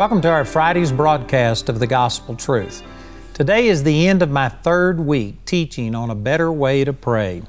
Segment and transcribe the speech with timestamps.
[0.00, 2.82] Welcome to our Friday's broadcast of the Gospel Truth.
[3.34, 7.42] Today is the end of my third week teaching on a better way to pray.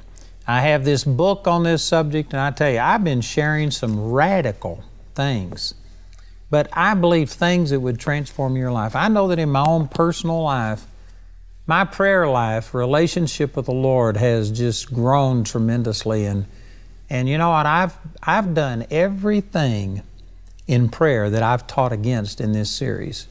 [0.46, 4.12] I have this book on this subject, and I tell you, I've been sharing some
[4.12, 4.84] radical
[5.14, 5.72] things,
[6.50, 8.94] but I believe things that would transform your life.
[8.94, 10.84] I know that in my own personal life,
[11.66, 16.26] my prayer life, relationship with the Lord has just grown tremendously.
[16.26, 16.44] And,
[17.08, 17.64] and you know what?
[17.64, 20.02] I've, I've done everything
[20.66, 23.26] in prayer that I've taught against in this series.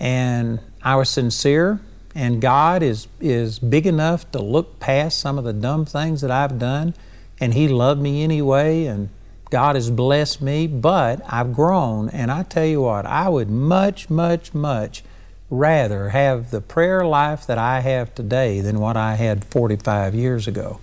[0.00, 1.80] And I was sincere,
[2.14, 6.30] and God is, is big enough to look past some of the dumb things that
[6.30, 6.94] I've done,
[7.40, 9.10] and He loved me anyway, and
[9.50, 14.08] God has blessed me, but I've grown, and I tell you what, I would much,
[14.08, 15.04] much, much
[15.50, 20.48] rather have the prayer life that I have today than what I had 45 years
[20.48, 20.80] ago.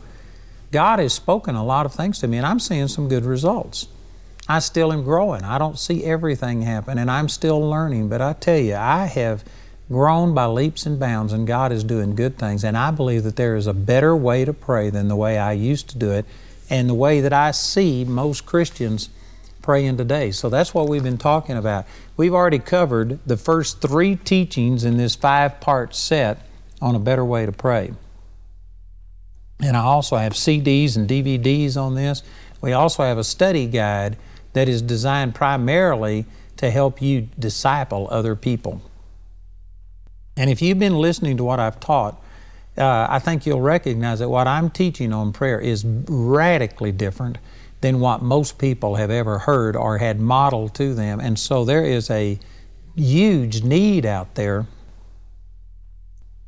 [0.72, 3.88] God has spoken a lot of things to me, and I'm seeing some good results.
[4.50, 5.44] I still am growing.
[5.44, 8.10] I don't see everything happen, and I'm still learning.
[8.10, 9.46] But I tell you, I have
[9.92, 12.64] grown by leaps and bounds, and God is doing good things.
[12.64, 15.52] And I believe that there is a better way to pray than the way I
[15.52, 16.26] used to do it,
[16.68, 19.10] and the way that I see most Christians
[19.62, 20.32] praying today.
[20.32, 21.86] So that's what we've been talking about.
[22.18, 26.40] We've already covered the first three teachings in this five part set
[26.82, 27.94] on a better way to pray.
[29.62, 32.24] And I also have CDs and DVDs on this.
[32.62, 34.18] We also have a study guide
[34.54, 36.26] that is designed primarily
[36.58, 38.82] to help you disciple other people.
[40.36, 42.22] And if you've been listening to what I've taught,
[42.78, 47.38] uh, I think you'll recognize that what I'm teaching on prayer is radically different
[47.82, 51.20] than what most people have ever heard or had modeled to them.
[51.20, 52.40] And so there is a
[52.96, 54.66] huge need out there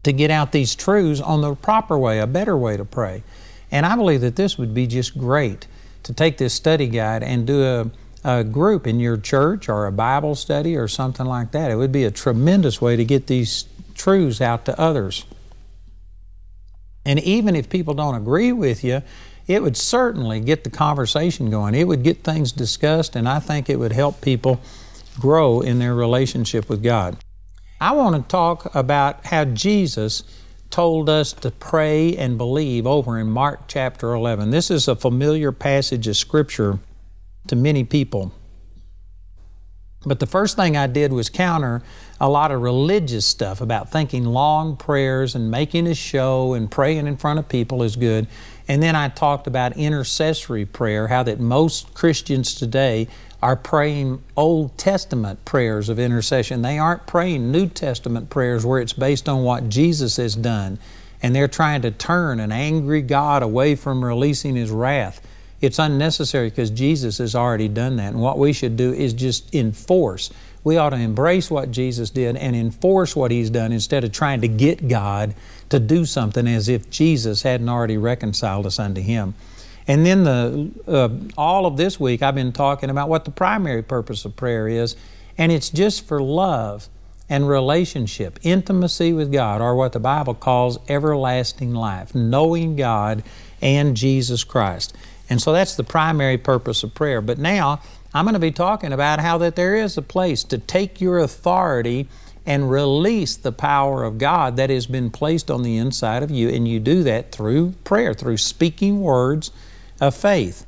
[0.03, 3.23] to get out these truths on the proper way, a better way to pray.
[3.71, 5.67] And I believe that this would be just great
[6.03, 7.91] to take this study guide and do a,
[8.23, 11.71] a group in your church or a Bible study or something like that.
[11.71, 15.25] It would be a tremendous way to get these truths out to others.
[17.05, 19.01] And even if people don't agree with you,
[19.47, 21.73] it would certainly get the conversation going.
[21.73, 24.61] It would get things discussed, and I think it would help people
[25.19, 27.17] grow in their relationship with God.
[27.79, 30.23] I want to talk about how Jesus
[30.71, 34.49] told us to pray and believe over in Mark chapter 11.
[34.49, 36.79] This is a familiar passage of Scripture
[37.47, 38.31] to many people.
[40.03, 41.83] But the first thing I did was counter
[42.19, 47.05] a lot of religious stuff about thinking long prayers and making a show and praying
[47.05, 48.27] in front of people is good.
[48.67, 53.07] And then I talked about intercessory prayer, how that most Christians today
[53.41, 56.61] are praying Old Testament prayers of intercession.
[56.61, 60.77] They aren't praying New Testament prayers where it's based on what Jesus has done.
[61.23, 65.25] And they're trying to turn an angry God away from releasing His wrath.
[65.59, 68.13] It's unnecessary because Jesus has already done that.
[68.13, 70.31] And what we should do is just enforce.
[70.63, 74.41] We ought to embrace what Jesus did and enforce what He's done instead of trying
[74.41, 75.35] to get God
[75.69, 79.35] to do something as if Jesus hadn't already reconciled us unto Him.
[79.91, 83.83] And then the uh, all of this week, I've been talking about what the primary
[83.83, 84.95] purpose of prayer is,
[85.37, 86.87] and it's just for love
[87.27, 93.21] and relationship, intimacy with God, or what the Bible calls everlasting life, knowing God
[93.61, 94.95] and Jesus Christ.
[95.29, 97.19] And so that's the primary purpose of prayer.
[97.19, 97.81] But now
[98.13, 101.19] I'm going to be talking about how that there is a place to take your
[101.19, 102.07] authority
[102.45, 106.47] and release the power of God that has been placed on the inside of you.
[106.47, 109.51] And you do that through prayer, through speaking words
[110.01, 110.65] of faith.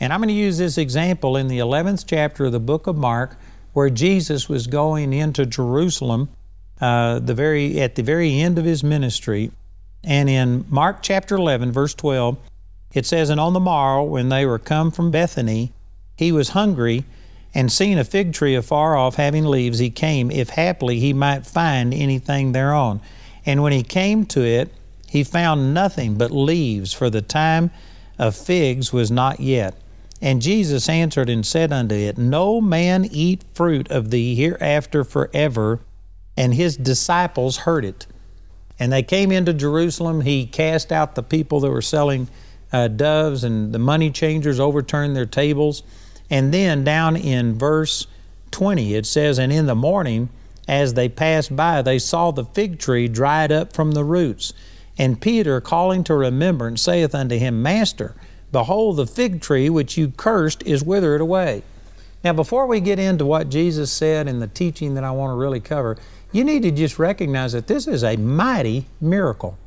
[0.00, 2.96] And I'm going to use this example in the 11th chapter of the book of
[2.96, 3.36] Mark,
[3.72, 6.30] where Jesus was going into Jerusalem
[6.80, 9.50] uh, the very, at the very end of his ministry.
[10.04, 12.38] And in Mark chapter 11, verse 12,
[12.94, 15.72] it says, And on the morrow, when they were come from Bethany,
[16.16, 17.04] he was hungry,
[17.54, 21.46] and seeing a fig tree afar off having leaves, he came, if haply he might
[21.46, 23.00] find anything thereon.
[23.46, 24.70] And when he came to it,
[25.08, 27.70] he found nothing but leaves, for the time
[28.18, 29.74] of figs was not yet.
[30.20, 35.80] And Jesus answered and said unto it, No man eat fruit of thee hereafter forever.
[36.36, 38.06] And his disciples heard it.
[38.78, 40.22] And they came into Jerusalem.
[40.22, 42.28] He cast out the people that were selling
[42.72, 45.82] uh, doves, and the money changers overturned their tables.
[46.28, 48.06] And then down in verse
[48.50, 50.28] 20, it says, And in the morning,
[50.68, 54.52] as they passed by, they saw the fig tree dried up from the roots.
[54.98, 58.14] And Peter, calling to remembrance, saith unto him, Master,
[58.50, 61.62] behold, the fig tree which you cursed is withered away.
[62.24, 65.36] Now, before we get into what Jesus said and the teaching that I want to
[65.36, 65.96] really cover,
[66.32, 69.58] you need to just recognize that this is a mighty miracle.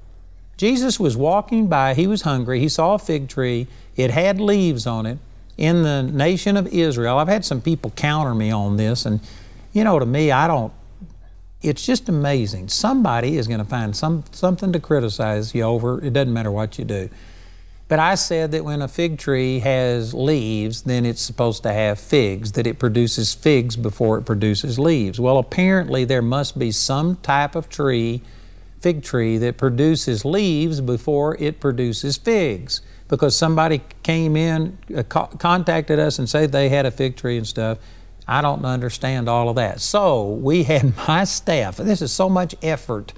[0.58, 4.86] Jesus was walking by, he was hungry, he saw a fig tree, it had leaves
[4.86, 5.20] on it
[5.58, 7.18] in the nation of Israel.
[7.18, 9.22] I've had some people counter me on this, and
[9.72, 10.74] you know, to me, I don't
[11.62, 12.70] it's just amazing.
[12.70, 16.04] Somebody is going to find some, something to criticize you over.
[16.04, 17.10] It doesn't matter what you do.
[17.90, 22.00] But I said that when a fig tree has leaves, then it's supposed to have
[22.00, 25.20] figs, that it produces figs before it produces leaves.
[25.20, 28.22] Well, apparently there must be some type of tree,
[28.80, 32.82] fig tree, that produces leaves before it produces figs.
[33.08, 37.38] Because somebody came in, uh, co- contacted us and said they had a fig tree
[37.38, 37.80] and stuff.
[38.30, 39.82] I don't understand all of that.
[39.82, 43.14] So we had my staff, this is so much effort,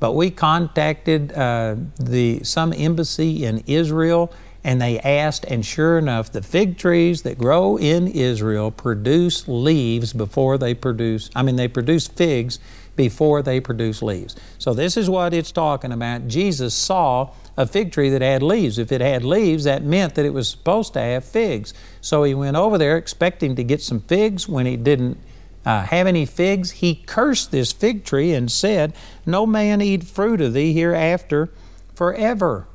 [0.00, 4.32] but we contacted uh, the, some embassy in Israel
[4.64, 10.12] and they asked, and sure enough, the fig trees that grow in Israel produce leaves
[10.12, 12.58] before they produce, I mean, they produce figs
[12.96, 14.34] before they produce leaves.
[14.58, 16.26] So this is what it's talking about.
[16.26, 18.78] Jesus saw a fig tree that had leaves.
[18.78, 21.74] If it had leaves, that meant that it was supposed to have figs.
[22.00, 24.48] So he went over there expecting to get some figs.
[24.48, 25.18] When he didn't
[25.66, 28.94] uh, have any figs, he cursed this fig tree and said,
[29.26, 31.50] No man eat fruit of thee hereafter
[31.94, 32.68] forever.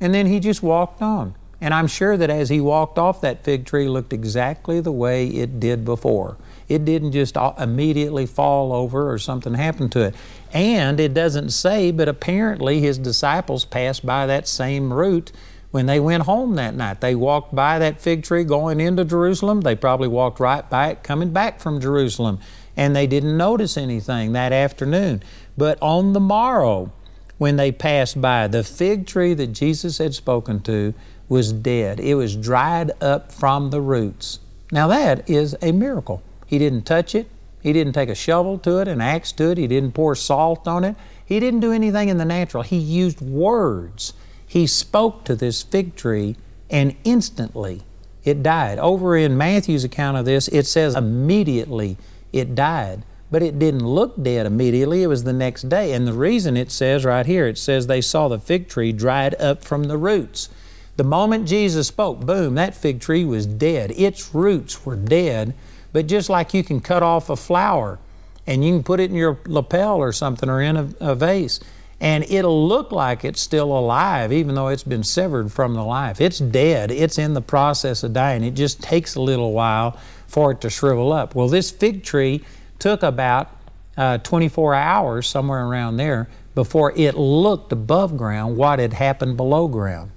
[0.00, 1.34] And then he just walked on.
[1.60, 5.26] And I'm sure that as he walked off, that fig tree looked exactly the way
[5.26, 6.38] it did before.
[6.70, 10.14] It didn't just immediately fall over or something happened to it.
[10.52, 15.32] And it doesn't say, but apparently his disciples passed by that same route
[15.72, 17.00] when they went home that night.
[17.00, 19.62] They walked by that fig tree going into Jerusalem.
[19.62, 22.38] They probably walked right by it coming back from Jerusalem.
[22.76, 25.24] And they didn't notice anything that afternoon.
[25.58, 26.92] But on the morrow,
[27.38, 30.94] when they passed by, the fig tree that Jesus had spoken to
[31.28, 31.98] was dead.
[31.98, 34.38] It was dried up from the roots.
[34.70, 36.22] Now that is a miracle.
[36.50, 37.30] He didn't touch it.
[37.62, 39.58] He didn't take a shovel to it, an axe to it.
[39.58, 40.96] He didn't pour salt on it.
[41.24, 42.64] He didn't do anything in the natural.
[42.64, 44.14] He used words.
[44.44, 46.34] He spoke to this fig tree,
[46.68, 47.82] and instantly
[48.24, 48.80] it died.
[48.80, 51.96] Over in Matthew's account of this, it says immediately
[52.32, 53.04] it died.
[53.30, 55.92] But it didn't look dead immediately, it was the next day.
[55.92, 59.40] And the reason it says right here, it says they saw the fig tree dried
[59.40, 60.48] up from the roots.
[60.96, 63.92] The moment Jesus spoke, boom, that fig tree was dead.
[63.92, 65.54] Its roots were dead
[65.92, 67.98] but just like you can cut off a flower
[68.46, 71.60] and you can put it in your lapel or something or in a, a vase,
[72.00, 76.20] and it'll look like it's still alive even though it's been severed from the life.
[76.20, 78.42] It's dead, it's in the process of dying.
[78.42, 81.34] It just takes a little while for it to shrivel up.
[81.34, 82.42] Well, this fig tree
[82.78, 83.50] took about
[83.96, 89.68] uh, 24 hours, somewhere around there, before it looked above ground what had happened below
[89.68, 90.10] ground.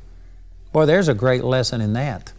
[0.71, 2.33] Boy, there's a great lesson in that.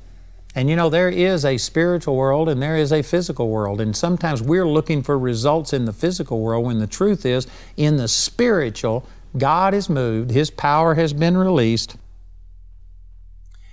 [0.55, 3.81] And you know, there is a spiritual world and there is a physical world.
[3.81, 7.47] And sometimes we're looking for results in the physical world when the truth is,
[7.77, 9.07] in the spiritual,
[9.37, 11.97] God is moved, His power has been released.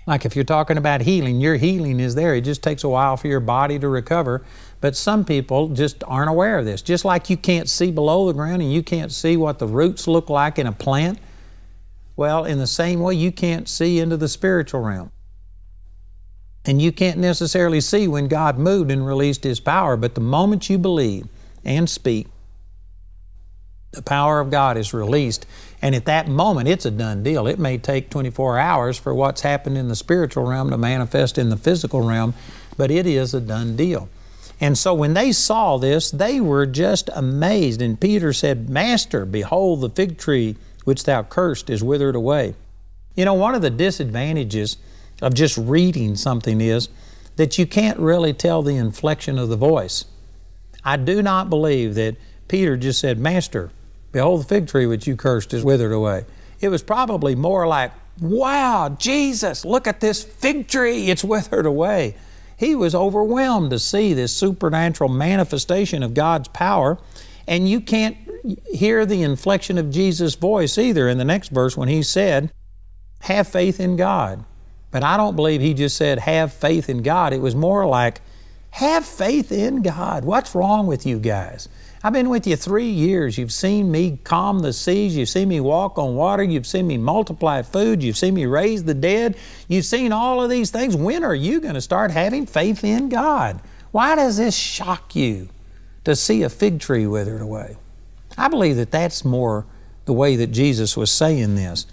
[0.08, 2.34] Like if you're talking about healing, your healing is there.
[2.34, 4.44] It just takes a while for your body to recover.
[4.82, 6.82] But some people just aren't aware of this.
[6.82, 10.08] Just like you can't see below the ground and you can't see what the roots
[10.08, 11.20] look like in a plant,
[12.16, 15.12] well, in the same way, you can't see into the spiritual realm.
[16.66, 20.70] And you can't necessarily see when God moved and released His power, but the moment
[20.70, 21.28] you believe
[21.66, 22.28] and speak,
[23.92, 25.46] the power of God is released.
[25.82, 27.48] And at that moment, it's a done deal.
[27.48, 31.50] It may take 24 hours for what's happened in the spiritual realm to manifest in
[31.50, 32.34] the physical realm,
[32.78, 34.08] but it is a done deal.
[34.62, 37.82] And so when they saw this, they were just amazed.
[37.82, 42.54] And Peter said, Master, behold, the fig tree which thou cursed is withered away.
[43.16, 44.78] You know, one of the disadvantages
[45.22, 46.90] of just reading something is
[47.36, 50.06] that you can't really tell the inflection of the voice.
[50.84, 53.72] I do not believe that Peter just said, Master,
[54.12, 56.26] behold the fig tree which you cursed is withered away.
[56.60, 62.16] It was probably more like, Wow, Jesus, look at this fig tree, it's withered away.
[62.58, 67.00] He was overwhelmed to see this supernatural manifestation of God's power,
[67.48, 68.18] and you can't
[68.72, 72.52] hear the inflection of Jesus' voice either in the next verse when he said,
[73.22, 74.46] Have faith in God.
[74.92, 77.34] But I don't believe he just said, have faith in God.
[77.34, 78.22] It was more like,
[78.72, 80.26] have faith in God.
[80.26, 81.68] What's wrong with you guys?
[82.04, 83.38] I've been with you three years.
[83.38, 85.16] You've seen me calm the seas.
[85.16, 86.44] You've seen me walk on water.
[86.44, 88.04] You've seen me multiply food.
[88.04, 89.38] You've seen me raise the dead.
[89.68, 90.96] You've seen all of these things.
[90.96, 93.62] When are you going to start having faith in God?
[93.92, 95.50] Why does this shock you?
[96.04, 97.78] to see a fig tree withered away.
[98.38, 99.66] I believe that that's more
[100.06, 101.86] the way that Jesus was saying this.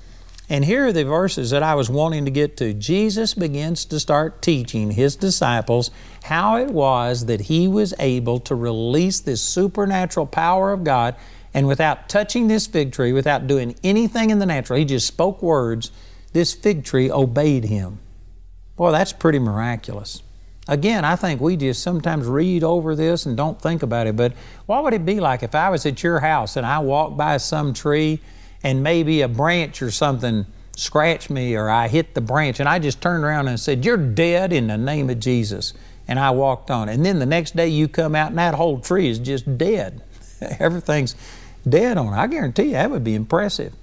[0.50, 2.72] And here are the verses that I was wanting to get to.
[2.72, 5.90] Jesus begins to start teaching His disciples
[6.24, 11.16] how it was that He was able to release this supernatural power of God,
[11.52, 15.42] and without touching this fig tree, without doing anything in the natural, He just spoke
[15.42, 15.90] words,
[16.32, 17.98] this fig tree obeyed Him.
[18.76, 20.22] Boy, that's pretty miraculous.
[20.66, 24.34] Again, I think we just sometimes read over this and don't think about it, but
[24.66, 27.38] what would it be like if I was at your house and I walked by
[27.38, 28.20] some tree
[28.62, 30.46] and maybe a branch or something
[30.76, 33.96] scratched me or I hit the branch and I just turned around and said, You're
[33.96, 35.74] dead in the name of Jesus.
[36.06, 36.88] And I walked on.
[36.88, 40.02] And then the next day you come out and that whole tree is just dead.
[40.58, 41.14] Everything's
[41.68, 42.16] dead on it.
[42.16, 43.74] I guarantee you that would be impressive.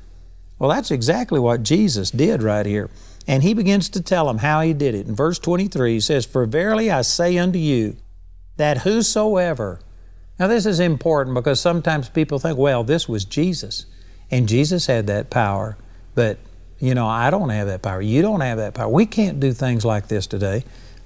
[0.58, 2.90] Well, that's exactly what Jesus did right here.
[3.28, 5.08] And he begins to tell them how he did it.
[5.08, 7.98] In verse 23, he says, For verily I say unto you,
[8.58, 9.82] that whosoever,
[10.40, 13.86] now this is important because sometimes people think, well, this was Jesus,
[14.32, 15.78] and Jesus had that power,
[16.14, 16.38] but
[16.80, 18.02] you know, I don't have that power.
[18.02, 18.90] You don't have that power.
[18.90, 20.64] We can't do things like this today.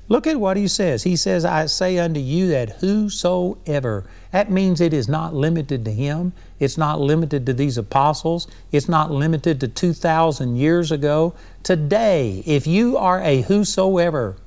[0.08, 1.04] Look at what he says.
[1.04, 5.92] He says, I say unto you that whosoever, that means it is not limited to
[5.92, 6.34] him.
[6.60, 8.48] It's not limited to these apostles.
[8.72, 11.36] It's not limited to 2,000 years ago.
[11.62, 14.38] Today, if you are a whosoever,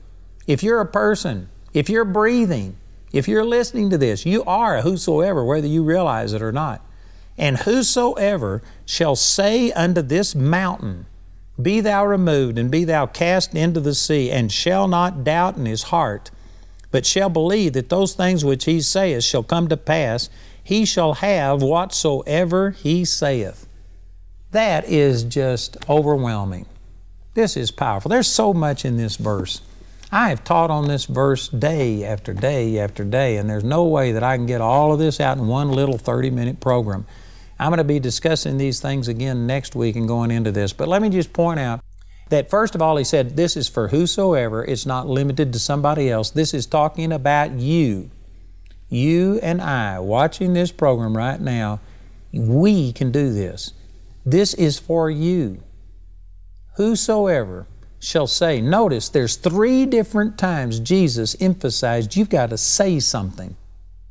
[0.48, 2.76] if you're a person, if you're breathing,
[3.12, 6.84] if you're listening to this, you are a whosoever, whether you realize it or not.
[7.42, 11.06] And whosoever shall say unto this mountain,
[11.60, 15.66] be thou removed, and be thou cast into the sea, and shall not doubt in
[15.66, 16.30] his heart,
[16.92, 20.30] but shall believe that those things which he saith shall come to pass,
[20.62, 23.66] he shall have whatsoever he saith.
[24.52, 26.66] That is just overwhelming.
[27.34, 28.08] This is powerful.
[28.08, 29.62] There's so much in this verse.
[30.12, 34.12] I have taught on this verse day after day after day, and there's no way
[34.12, 37.04] that I can get all of this out in one little 30 minute program.
[37.62, 40.72] I'm going to be discussing these things again next week and going into this.
[40.72, 41.80] But let me just point out
[42.28, 44.64] that first of all, he said, This is for whosoever.
[44.64, 46.30] It's not limited to somebody else.
[46.30, 48.10] This is talking about you.
[48.88, 51.78] You and I, watching this program right now,
[52.32, 53.74] we can do this.
[54.26, 55.62] This is for you.
[56.78, 57.68] Whosoever
[58.00, 63.56] shall say, notice there's three different times Jesus emphasized you've got to say something.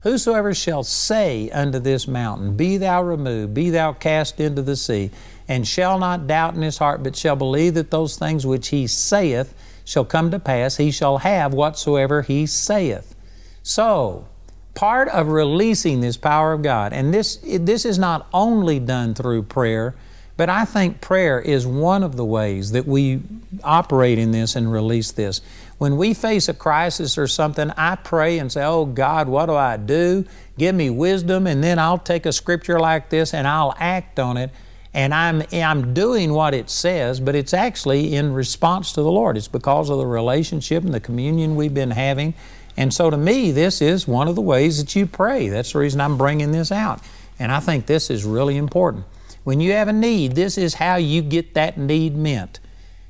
[0.02, 5.12] Whosoever shall say unto this mountain, Be thou removed, be thou cast into the sea,
[5.48, 8.88] and shall not doubt in his heart, but shall believe that those things which he
[8.88, 9.54] saith
[9.86, 13.16] shall come to pass, he shall have whatsoever he saith.
[13.62, 14.28] So,
[14.74, 19.44] part of releasing this power of God, and this, this is not only done through
[19.44, 19.94] prayer,
[20.36, 23.22] but I think prayer is one of the ways that we
[23.64, 25.42] operate in this and release this.
[25.82, 29.56] When we face a crisis or something, I pray and say, Oh God, what do
[29.56, 30.26] I do?
[30.56, 34.38] Give me wisdom, and then I'll take a scripture like this and I'll act on
[34.38, 34.52] it.
[34.94, 39.38] And I'm, I'm doing what it says, but it's actually in response to the Lord.
[39.38, 42.36] It's because of the relationship and the communion we've been having.
[42.78, 45.50] And so to me, this is one of the ways that you pray.
[45.50, 47.02] That's the reason I'm bringing this out.
[47.40, 49.06] And I think this is really important.
[49.44, 52.60] When you have a need, this is how you get that need met.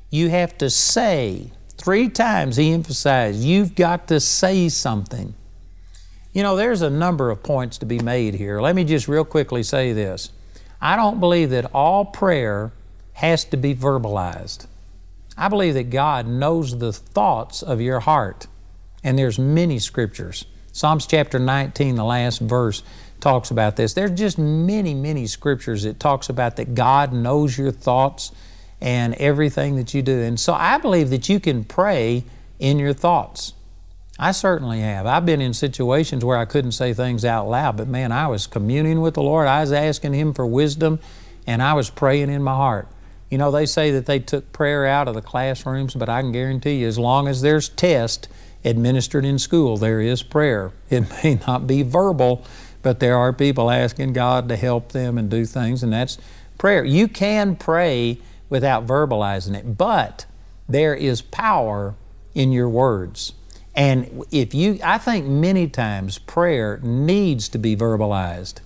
[0.08, 5.34] You have to say, Three times he emphasized, you've got to say something.
[6.32, 8.60] You know, there's a number of points to be made here.
[8.60, 10.30] Let me just real quickly say this.
[10.80, 12.72] I don't believe that all prayer
[13.14, 14.66] has to be verbalized.
[15.36, 18.46] I believe that God knows the thoughts of your heart.
[19.02, 20.44] And there's many scriptures.
[20.70, 22.84] Psalms chapter 19, the last verse,
[23.18, 23.92] talks about this.
[23.92, 28.30] There's just many, many scriptures that talks about that God knows your thoughts
[28.82, 30.20] and everything that you do.
[30.20, 32.24] And so I believe that you can pray
[32.58, 33.54] in your thoughts.
[34.18, 35.06] I certainly have.
[35.06, 38.48] I've been in situations where I couldn't say things out loud, but man, I was
[38.48, 39.46] communing with the Lord.
[39.46, 40.98] I was asking Him for wisdom,
[41.46, 42.88] and I was praying in my heart.
[43.30, 46.32] You know, they say that they took prayer out of the classrooms, but I can
[46.32, 48.28] guarantee you, as long as there's test
[48.64, 50.72] administered in school, there is prayer.
[50.90, 52.44] It may not be verbal,
[52.82, 56.18] but there are people asking God to help them and do things, and that's
[56.58, 56.84] prayer.
[56.84, 58.18] You can pray
[58.52, 59.78] without verbalizing it.
[59.78, 60.26] But
[60.68, 61.94] there is power
[62.34, 63.32] in your words.
[63.74, 68.60] And if you, I think many times prayer needs to be verbalized.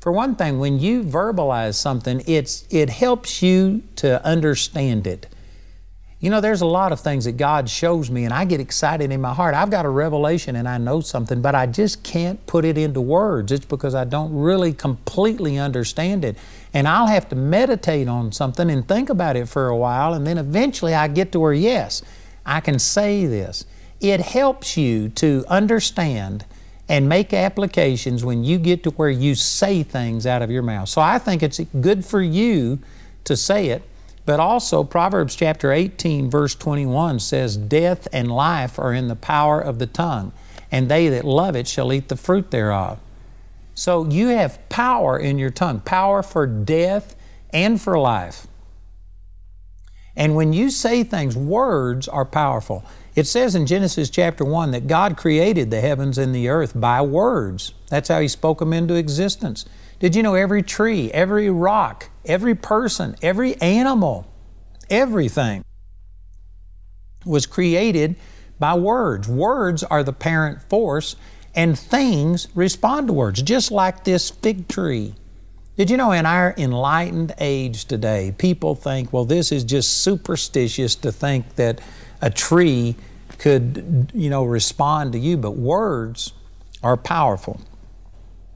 [0.00, 5.31] For one thing, when you verbalize something, it's, it helps you to understand it.
[6.22, 9.10] You know, there's a lot of things that God shows me, and I get excited
[9.10, 9.56] in my heart.
[9.56, 13.00] I've got a revelation and I know something, but I just can't put it into
[13.00, 13.50] words.
[13.50, 16.38] It's because I don't really completely understand it.
[16.72, 20.24] And I'll have to meditate on something and think about it for a while, and
[20.24, 22.02] then eventually I get to where, yes,
[22.46, 23.64] I can say this.
[24.00, 26.44] It helps you to understand
[26.88, 30.88] and make applications when you get to where you say things out of your mouth.
[30.88, 32.78] So I think it's good for you
[33.24, 33.82] to say it,
[34.24, 39.60] but also Proverbs chapter 18, verse 21 says, Death and life are in the power
[39.60, 40.32] of the tongue,
[40.70, 42.98] and they that love it shall eat the fruit thereof.
[43.74, 47.16] So you have power in your tongue, power for death
[47.50, 48.46] and for life.
[50.14, 52.84] And when you say things, words are powerful.
[53.14, 57.00] It says in Genesis chapter 1 that God created the heavens and the earth by
[57.02, 57.74] words.
[57.88, 59.64] That's how He spoke them into existence.
[60.02, 64.26] Did you know every tree, every rock, every person, every animal,
[64.90, 65.64] everything
[67.24, 68.16] was created
[68.58, 69.28] by words?
[69.28, 71.14] Words are the parent force,
[71.54, 75.14] and things respond to words, just like this fig tree.
[75.76, 80.96] Did you know in our enlightened age today, people think, well, this is just superstitious
[80.96, 81.80] to think that
[82.20, 82.96] a tree
[83.38, 86.32] could, you know, respond to you, but words
[86.82, 87.60] are powerful.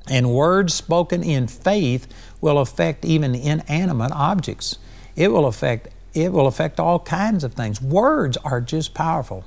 [0.08, 2.06] And words spoken in faith
[2.40, 4.78] will affect even inanimate objects.
[5.16, 7.82] It will affect it will affect all kinds of things.
[7.82, 9.44] Words are just powerful.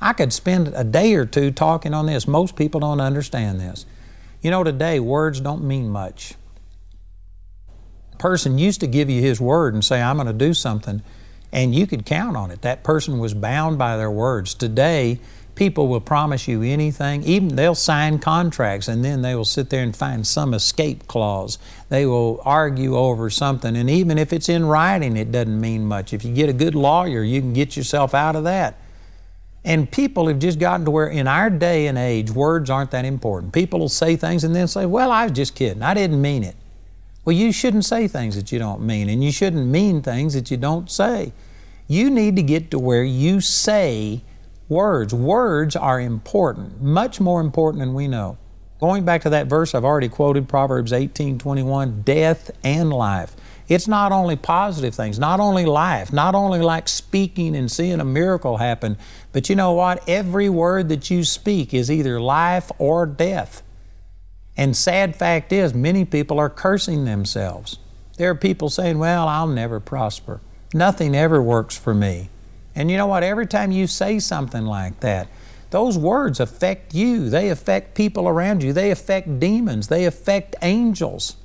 [0.00, 2.28] I could spend a day or two talking on this.
[2.28, 3.86] Most people don't understand this.
[4.40, 6.34] You know, today words don't mean much.
[8.12, 11.02] A person used to give you his word and say, I'm going to do something
[11.52, 12.62] and you could count on it.
[12.62, 14.54] That person was bound by their words.
[14.54, 15.20] Today,
[15.54, 19.82] people will promise you anything, even they'll sign contracts and then they will sit there
[19.82, 21.58] and find some escape clause.
[21.88, 26.12] They will argue over something, and even if it's in writing, it doesn't mean much.
[26.12, 28.78] If you get a good lawyer, you can get yourself out of that.
[29.64, 33.04] And people have just gotten to where in our day and age, words aren't that
[33.04, 33.52] important.
[33.52, 35.82] People will say things and then say, Well, I was just kidding.
[35.82, 36.56] I didn't mean it.
[37.24, 40.50] Well, you shouldn't say things that you don't mean, and you shouldn't mean things that
[40.50, 41.32] you don't say.
[41.86, 44.22] You need to get to where you say
[44.72, 45.14] words.
[45.14, 48.38] Words are important, much more important than we know.
[48.80, 53.36] Going back to that verse I've already quoted, Proverbs 18 21, death and life.
[53.68, 58.04] It's not only positive things, not only life, not only like speaking and seeing a
[58.04, 58.98] miracle happen,
[59.30, 60.02] but you know what?
[60.08, 63.62] Every word that you speak is either life or death.
[64.56, 67.78] And sad fact is, many people are cursing themselves.
[68.16, 70.40] There are people saying, Well, I'll never prosper.
[70.74, 72.30] Nothing ever works for me.
[72.74, 73.22] And you know what?
[73.22, 75.28] Every time you say something like that,
[75.70, 77.30] those words affect you.
[77.30, 78.72] They affect people around you.
[78.72, 79.88] They affect demons.
[79.88, 81.36] They affect angels.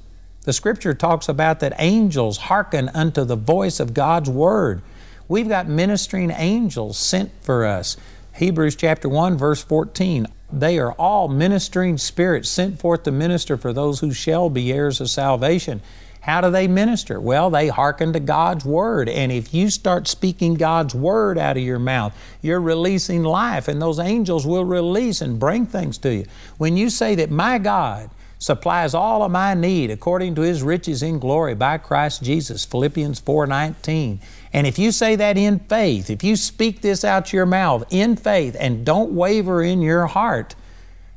[0.44, 4.82] The scripture talks about that angels hearken unto the voice of God's word.
[5.28, 7.98] We've got ministering angels sent for us.
[8.36, 10.28] Hebrews chapter 1 verse 14.
[10.52, 15.02] They are all ministering spirits sent forth to minister for those who shall be heirs
[15.02, 15.82] of salvation.
[16.28, 17.22] How do they minister?
[17.22, 19.08] Well, they hearken to God's Word.
[19.08, 23.82] And if you start speaking God's Word out of your mouth, you're releasing life, and
[23.82, 26.26] those angels will release and bring things to you.
[26.58, 28.10] When you say that my God
[28.40, 33.22] supplies all of my need according to His riches in glory by Christ Jesus, Philippians
[33.22, 34.20] 4:19.
[34.52, 38.18] And if you say that in faith, if you speak this out your mouth in
[38.18, 40.56] faith and don't waver in your heart,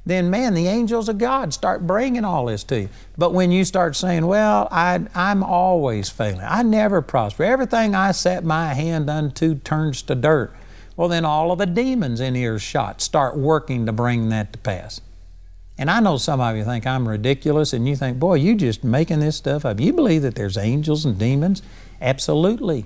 [0.04, 2.88] then man, the angels of God start bringing all this to you.
[3.18, 8.12] But when you start saying, well, I, I'm always failing, I never prosper, everything I
[8.12, 10.54] set my hand unto turns to dirt,
[10.96, 15.00] well, then all of the demons in earshot start working to bring that to pass.
[15.78, 18.84] And I know some of you think I'm ridiculous, and you think, boy, you just
[18.84, 19.80] making this stuff up.
[19.80, 21.62] You believe that there's angels and demons?
[22.02, 22.84] Absolutely.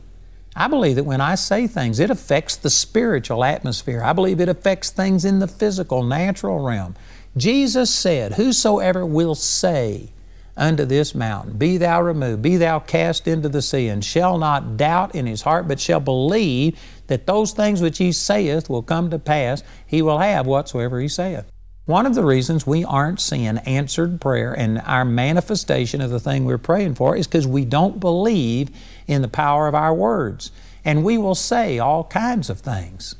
[0.56, 4.02] I believe that when I say things, it affects the spiritual atmosphere.
[4.04, 6.94] I believe it affects things in the physical, natural realm.
[7.36, 10.10] Jesus said, Whosoever will say
[10.56, 14.76] unto this mountain, Be thou removed, be thou cast into the sea, and shall not
[14.76, 19.10] doubt in his heart, but shall believe that those things which he saith will come
[19.10, 21.50] to pass, he will have whatsoever he saith.
[21.86, 26.46] One of the reasons we aren't seeing answered prayer and our manifestation of the thing
[26.46, 28.70] we're praying for is because we don't believe
[29.06, 30.50] in the power of our words.
[30.84, 33.14] And we will say all kinds of things.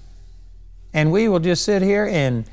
[0.93, 2.45] And we will just sit here and,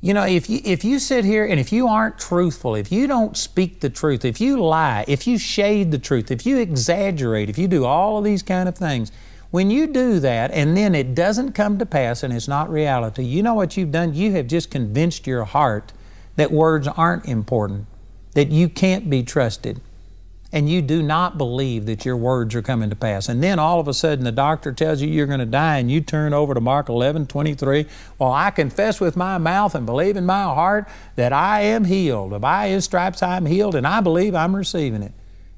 [0.00, 3.06] you know, if you, if you sit here and if you aren't truthful, if you
[3.06, 7.48] don't speak the truth, if you lie, if you shade the truth, if you exaggerate,
[7.48, 9.12] if you do all of these kind of things,
[9.50, 13.22] when you do that and then it doesn't come to pass and it's not reality,
[13.22, 14.12] you know what you've done?
[14.12, 15.92] You have just convinced your heart
[16.34, 17.86] that words aren't important,
[18.34, 19.80] that you can't be trusted,
[20.52, 23.28] and you do not believe that your words are coming to pass.
[23.28, 25.90] And then all of a sudden the doctor tells you you're going to die and
[25.90, 27.86] you turn over to Mark 11, 23.
[28.18, 32.40] Well, I confess with my mouth and believe in my heart that I am healed.
[32.40, 35.12] By His stripes I am healed and I believe I'm receiving it.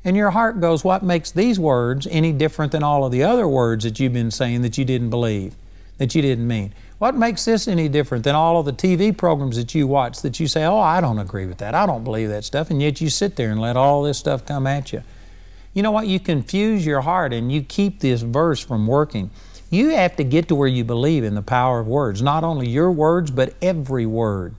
[0.04, 3.46] And your heart goes, What makes these words any different than all of the other
[3.46, 5.54] words that you've been saying that you didn't believe?
[5.98, 6.72] that you didn't mean?
[6.98, 10.40] What makes this any different than all of the TV programs that you watch that
[10.40, 11.74] you say, oh, I don't agree with that.
[11.74, 12.70] I don't believe that stuff.
[12.70, 15.04] And yet you sit there and let all this stuff come at you.
[15.74, 16.08] You know what?
[16.08, 19.30] You confuse your heart and you keep this verse from working.
[19.70, 22.68] You have to get to where you believe in the power of words, not only
[22.68, 24.56] your words, but every word.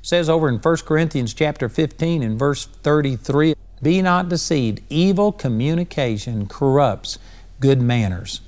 [0.00, 5.32] It says over in 1 Corinthians chapter 15 and verse 33, Be not deceived, evil
[5.32, 7.18] communication corrupts
[7.58, 8.42] good manners.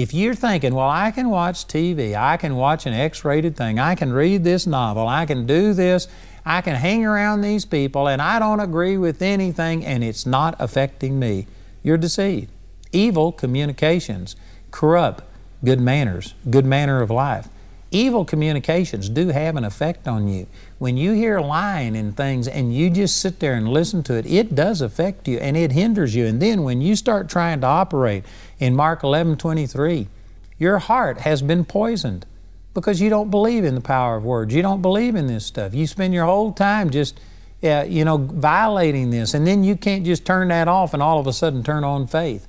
[0.00, 3.78] If you're thinking, well, I can watch TV, I can watch an X rated thing,
[3.78, 6.08] I can read this novel, I can do this,
[6.42, 10.56] I can hang around these people, and I don't agree with anything, and it's not
[10.58, 11.48] affecting me,
[11.82, 12.50] you're deceived.
[12.92, 14.36] Evil communications
[14.70, 15.22] corrupt
[15.62, 17.48] good manners, good manner of life.
[17.90, 20.46] Evil communications do have an effect on you.
[20.78, 24.26] When you hear lying and things and you just sit there and listen to it,
[24.26, 26.24] it does affect you and it hinders you.
[26.24, 28.24] And then when you start trying to operate
[28.60, 30.06] in Mark 11 23,
[30.58, 32.26] your heart has been poisoned
[32.74, 34.54] because you don't believe in the power of words.
[34.54, 35.74] You don't believe in this stuff.
[35.74, 37.18] You spend your whole time just,
[37.64, 39.34] uh, you know, violating this.
[39.34, 42.06] And then you can't just turn that off and all of a sudden turn on
[42.06, 42.46] faith.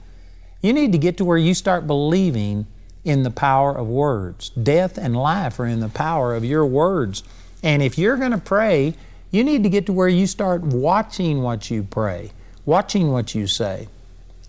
[0.62, 2.68] You need to get to where you start believing
[3.04, 4.50] in the power of words.
[4.50, 7.24] Death and life are in the power of your words.
[7.64, 8.94] And if you're going to pray,
[9.32, 12.32] you need to get to where you start watching what you pray,
[12.66, 13.88] watching what you say.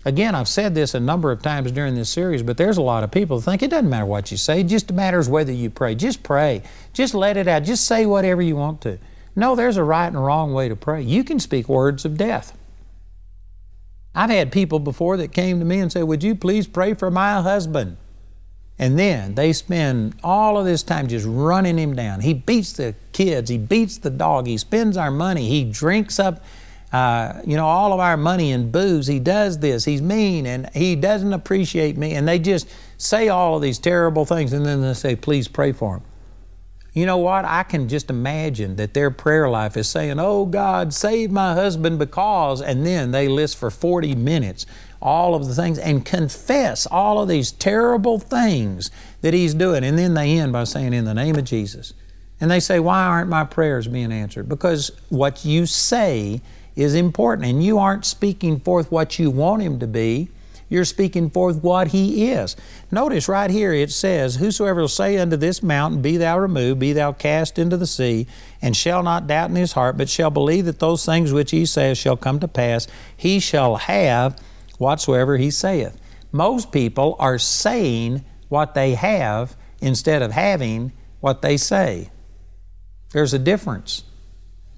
[0.05, 3.03] Again, I've said this a number of times during this series, but there's a lot
[3.03, 5.95] of people think it doesn't matter what you say, it just matters whether you pray.
[5.95, 6.61] Just pray.
[6.91, 7.63] Just let it out.
[7.63, 8.99] Just say whatever you want to.
[9.35, 11.01] No, there's a right and wrong way to pray.
[11.01, 12.57] You can speak words of death.
[14.13, 17.09] I've had people before that came to me and said, Would you please pray for
[17.09, 17.97] my husband?
[18.77, 22.21] And then they spend all of this time just running him down.
[22.21, 26.43] He beats the kids, he beats the dog, he spends our money, he drinks up,
[26.93, 29.07] uh, you know, all of our money and booze.
[29.07, 32.13] He does this, he's mean, and he doesn't appreciate me.
[32.13, 35.71] And they just say all of these terrible things, and then they say, please pray
[35.71, 36.03] for him.
[36.93, 37.45] You know what?
[37.45, 41.97] I can just imagine that their prayer life is saying, Oh God, save my husband
[41.97, 44.67] because, and then they list for 40 minutes
[45.01, 49.83] all of the things and confess all of these terrible things that he's doing.
[49.83, 51.95] And then they end by saying, In the name of Jesus.
[52.39, 54.47] And they say, Why aren't my prayers being answered?
[54.47, 56.43] Because what you say
[56.75, 60.29] is important, and you aren't speaking forth what you want him to be.
[60.69, 62.55] You're speaking forth what he is.
[62.89, 66.93] Notice right here it says, Whosoever will say unto this mountain, Be thou removed, be
[66.93, 68.25] thou cast into the sea,
[68.61, 71.65] and shall not doubt in his heart, but shall believe that those things which he
[71.65, 74.41] says shall come to pass, he shall have
[74.79, 75.99] whatsoever he saith.
[76.31, 82.09] Most people are saying what they have instead of having what they say.
[83.11, 84.03] There's a difference.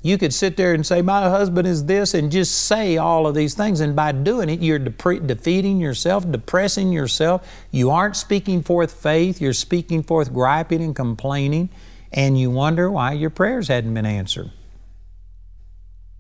[0.05, 3.33] You could sit there and say, My husband is this, and just say all of
[3.33, 3.79] these things.
[3.79, 7.51] And by doing it, you're de- defeating yourself, depressing yourself.
[7.71, 11.69] You aren't speaking forth faith, you're speaking forth griping and complaining,
[12.11, 14.51] and you wonder why your prayers hadn't been answered.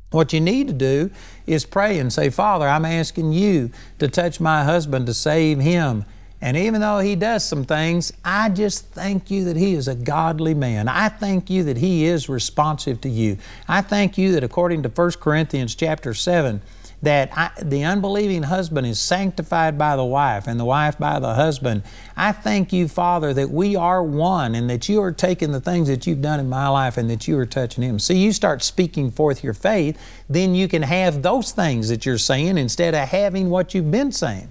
[0.09, 1.11] What you need to do
[1.45, 3.69] is pray and say, Father, I'm asking you
[3.99, 6.05] to touch my husband to save him.
[6.41, 9.95] And even though he does some things, I just thank you that he is a
[9.95, 10.87] godly man.
[10.87, 13.37] I thank you that he is responsive to you.
[13.67, 16.61] I thank you that according to 1 Corinthians chapter 7,
[17.01, 21.35] that I, the unbelieving husband is sanctified by the wife and the wife by the
[21.35, 21.83] husband.
[22.17, 25.87] I thank you, Father, that we are one and that you are taking the things
[25.87, 27.99] that you've done in my life and that you are touching him.
[27.99, 32.17] See, you start speaking forth your faith, then you can have those things that you're
[32.17, 34.49] saying instead of having what you've been saying.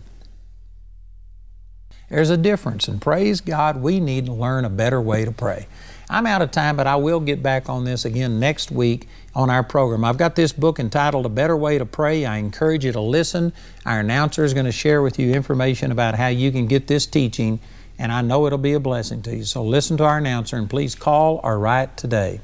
[2.08, 5.66] There's a difference, and praise God, we need to learn a better way to pray.
[6.10, 9.48] I'm out of time, but I will get back on this again next week on
[9.48, 10.04] our program.
[10.04, 12.26] I've got this book entitled A Better Way to Pray.
[12.26, 13.52] I encourage you to listen.
[13.86, 17.06] Our announcer is going to share with you information about how you can get this
[17.06, 17.58] teaching,
[17.98, 19.44] and I know it'll be a blessing to you.
[19.44, 22.40] So listen to our announcer and please call or write today.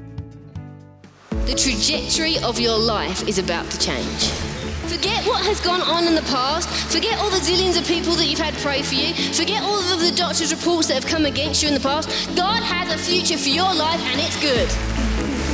[1.30, 4.28] The trajectory of your life is about to change.
[4.86, 5.21] Forget
[5.52, 6.66] has gone on in the past.
[6.90, 9.12] Forget all the zillions of people that you've had pray for you.
[9.34, 12.08] Forget all of the doctor's reports that have come against you in the past.
[12.34, 14.68] God has a future for your life and it's good.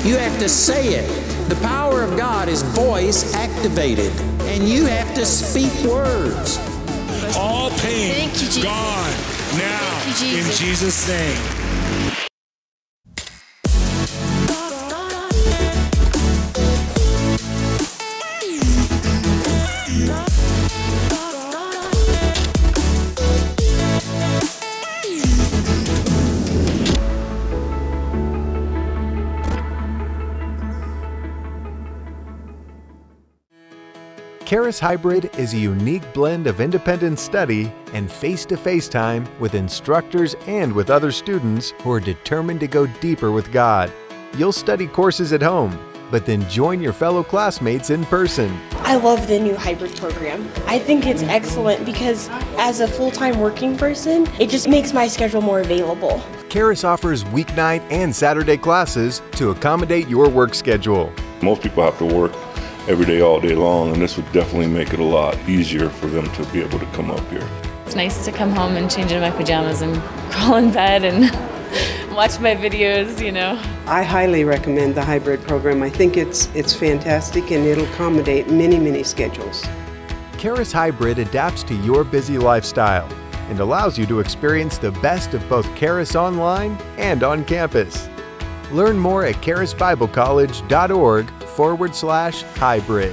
[0.06, 1.48] You have to say it.
[1.48, 6.58] The power of God is voice activated, and you have to speak words.
[7.36, 8.62] All pain Thank you, Jesus.
[8.62, 9.10] gone
[9.58, 10.58] now Thank you, in Jesus.
[10.58, 12.27] Jesus' name.
[34.48, 39.54] Charis Hybrid is a unique blend of independent study and face to face time with
[39.54, 43.92] instructors and with other students who are determined to go deeper with God.
[44.38, 45.78] You'll study courses at home,
[46.10, 48.58] but then join your fellow classmates in person.
[48.76, 50.50] I love the new hybrid program.
[50.66, 55.08] I think it's excellent because as a full time working person, it just makes my
[55.08, 56.22] schedule more available.
[56.48, 61.12] Charis offers weeknight and Saturday classes to accommodate your work schedule.
[61.42, 62.32] Most people have to work
[62.88, 66.06] every day, all day long, and this would definitely make it a lot easier for
[66.06, 67.46] them to be able to come up here.
[67.84, 69.94] It's nice to come home and change into my pajamas and
[70.32, 71.24] crawl in bed and
[72.16, 73.60] watch my videos, you know.
[73.86, 75.82] I highly recommend the hybrid program.
[75.82, 79.66] I think it's it's fantastic and it'll accommodate many, many schedules.
[80.38, 83.08] Charis Hybrid adapts to your busy lifestyle
[83.50, 88.08] and allows you to experience the best of both Charis online and on campus.
[88.70, 93.12] Learn more at charisbiblecollege.org forward slash hybrid.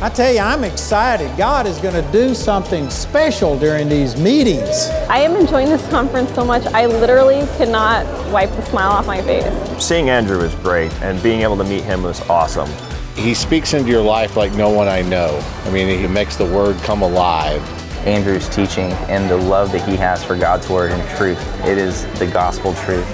[0.00, 1.36] I tell you, I'm excited.
[1.36, 4.88] God is going to do something special during these meetings.
[5.10, 9.20] I am enjoying this conference so much, I literally cannot wipe the smile off my
[9.20, 9.84] face.
[9.84, 12.70] Seeing Andrew was great, and being able to meet him was awesome.
[13.14, 15.38] He speaks into your life like no one I know.
[15.64, 17.62] I mean, he makes the word come alive.
[18.06, 22.04] Andrew's teaching and the love that he has for God's word and truth, it is
[22.18, 23.06] the gospel truth.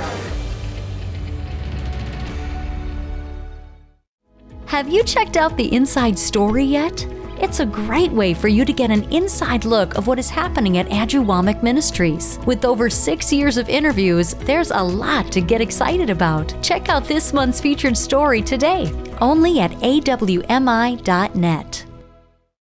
[4.66, 7.06] Have you checked out the Inside Story yet?
[7.40, 10.76] It's a great way for you to get an inside look of what is happening
[10.78, 12.38] at Wommack Ministries.
[12.46, 16.52] With over six years of interviews, there's a lot to get excited about.
[16.62, 20.98] Check out this month's featured story today, only at awmi.net.